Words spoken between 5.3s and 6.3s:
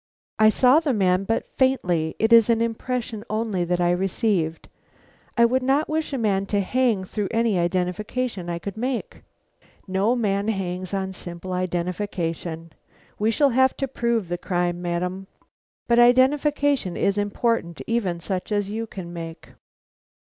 I would not wish a